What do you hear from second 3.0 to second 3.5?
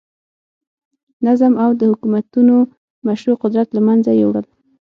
مشروع